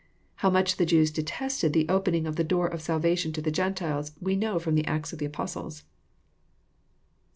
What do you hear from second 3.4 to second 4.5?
the Gentiles, we